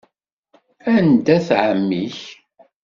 [0.95, 2.17] Anda-t ɛemmi-k?